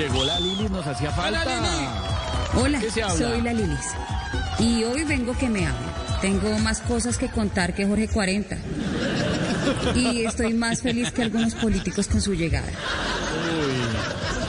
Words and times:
llegó 0.00 0.24
la 0.24 0.40
Lili, 0.40 0.68
nos 0.68 0.86
hacía 0.86 1.10
falta. 1.10 1.44
Hola, 2.54 2.80
¿Qué 2.80 2.90
se 2.90 3.02
habla? 3.02 3.16
soy 3.16 3.42
la 3.42 3.52
Lilis. 3.52 3.86
Y 4.58 4.82
hoy 4.84 5.04
vengo 5.04 5.36
que 5.36 5.48
me 5.48 5.66
hablen. 5.66 5.90
Tengo 6.22 6.58
más 6.58 6.80
cosas 6.80 7.18
que 7.18 7.28
contar 7.28 7.74
que 7.74 7.86
Jorge 7.86 8.08
40. 8.08 8.56
Y 9.94 10.24
estoy 10.24 10.54
más 10.54 10.80
feliz 10.80 11.10
que 11.12 11.22
algunos 11.22 11.54
políticos 11.54 12.08
con 12.08 12.20
su 12.20 12.34
llegada. 12.34 12.68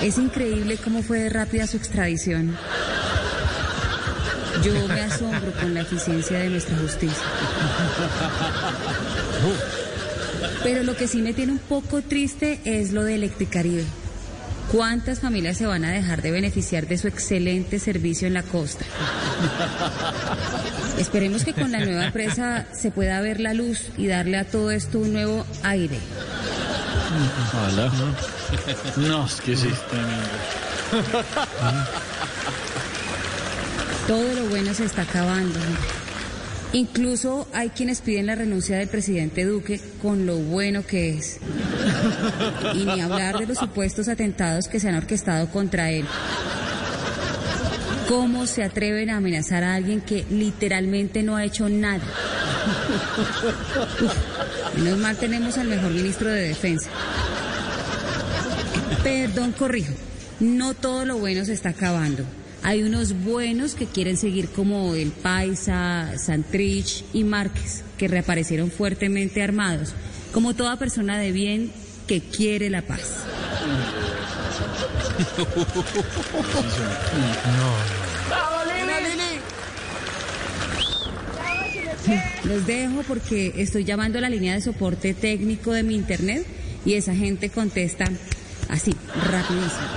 Es 0.01 0.17
increíble 0.17 0.77
cómo 0.77 1.03
fue 1.03 1.19
de 1.19 1.29
rápida 1.29 1.67
su 1.67 1.77
extradición. 1.77 2.57
Yo 4.63 4.87
me 4.87 5.01
asombro 5.01 5.51
con 5.59 5.73
la 5.73 5.81
eficiencia 5.81 6.39
de 6.39 6.49
nuestra 6.49 6.77
justicia. 6.77 7.17
Pero 10.63 10.83
lo 10.83 10.95
que 10.95 11.07
sí 11.07 11.21
me 11.21 11.33
tiene 11.33 11.53
un 11.53 11.59
poco 11.59 12.01
triste 12.01 12.59
es 12.63 12.91
lo 12.91 13.03
de 13.03 13.15
Electricaribe. 13.15 13.85
¿Cuántas 14.69 15.19
familias 15.19 15.57
se 15.57 15.65
van 15.65 15.83
a 15.85 15.91
dejar 15.91 16.21
de 16.21 16.31
beneficiar 16.31 16.87
de 16.87 16.97
su 16.97 17.07
excelente 17.07 17.79
servicio 17.79 18.27
en 18.27 18.33
la 18.33 18.43
costa? 18.43 18.85
Esperemos 20.97 21.43
que 21.43 21.53
con 21.53 21.71
la 21.71 21.79
nueva 21.79 22.05
empresa 22.05 22.65
se 22.73 22.91
pueda 22.91 23.19
ver 23.21 23.39
la 23.39 23.53
luz 23.53 23.89
y 23.97 24.07
darle 24.07 24.37
a 24.37 24.45
todo 24.45 24.71
esto 24.71 24.99
un 24.99 25.13
nuevo 25.13 25.45
aire. 25.63 25.97
Hola. 27.67 27.91
No, 28.97 29.25
es 29.25 29.41
que 29.41 29.57
sí. 29.57 29.69
Todo 34.07 34.33
lo 34.33 34.45
bueno 34.49 34.73
se 34.73 34.85
está 34.85 35.03
acabando. 35.03 35.59
Incluso 36.73 37.47
hay 37.53 37.69
quienes 37.69 37.99
piden 38.01 38.27
la 38.27 38.35
renuncia 38.35 38.77
del 38.77 38.87
presidente 38.87 39.43
Duque 39.43 39.81
con 40.01 40.25
lo 40.25 40.37
bueno 40.37 40.85
que 40.85 41.17
es. 41.17 41.39
Y 42.73 42.85
ni 42.85 43.01
hablar 43.01 43.39
de 43.39 43.47
los 43.47 43.57
supuestos 43.57 44.07
atentados 44.07 44.67
que 44.67 44.79
se 44.79 44.87
han 44.87 44.95
orquestado 44.95 45.49
contra 45.49 45.91
él. 45.91 46.05
¿Cómo 48.07 48.47
se 48.47 48.63
atreven 48.63 49.09
a 49.09 49.17
amenazar 49.17 49.63
a 49.63 49.75
alguien 49.75 50.01
que 50.01 50.25
literalmente 50.29 51.23
no 51.23 51.35
ha 51.35 51.43
hecho 51.43 51.67
nada? 51.69 52.03
Uf, 54.01 54.77
menos 54.77 54.99
mal 54.99 55.17
tenemos 55.17 55.57
al 55.57 55.67
mejor 55.67 55.91
ministro 55.91 56.29
de 56.29 56.49
Defensa. 56.49 56.89
Perdón, 59.03 59.51
corrijo. 59.53 59.93
No 60.39 60.73
todo 60.73 61.05
lo 61.05 61.17
bueno 61.17 61.45
se 61.45 61.53
está 61.53 61.69
acabando. 61.69 62.25
Hay 62.63 62.83
unos 62.83 63.23
buenos 63.23 63.73
que 63.73 63.87
quieren 63.87 64.17
seguir 64.17 64.49
como 64.49 64.93
el 64.93 65.11
Paisa, 65.11 66.13
Santrich 66.17 67.03
y 67.11 67.23
Márquez, 67.23 67.83
que 67.97 68.07
reaparecieron 68.07 68.69
fuertemente 68.69 69.41
armados, 69.41 69.93
como 70.31 70.53
toda 70.53 70.77
persona 70.77 71.17
de 71.17 71.31
bien 71.31 71.71
que 72.07 72.21
quiere 72.21 72.69
la 72.69 72.83
paz. 72.83 73.25
Los 82.43 82.67
dejo 82.67 83.03
porque 83.07 83.53
estoy 83.57 83.85
llamando 83.85 84.19
a 84.19 84.21
la 84.21 84.29
línea 84.29 84.53
de 84.53 84.61
soporte 84.61 85.13
técnico 85.13 85.73
de 85.73 85.83
mi 85.83 85.95
internet 85.95 86.45
y 86.85 86.93
esa 86.93 87.15
gente 87.15 87.49
contesta 87.49 88.05
así, 88.71 88.95
rapidísimo. 89.29 89.87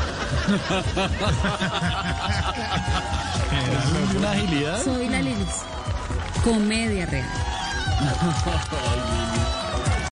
Una 4.18 4.30
agilidad. 4.32 4.82
Soy 4.84 5.08
la 5.08 5.22
Lilis. 5.22 5.62
Comedia 6.42 7.06
real. 7.06 7.28